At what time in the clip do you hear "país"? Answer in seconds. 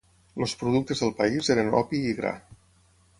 1.19-1.51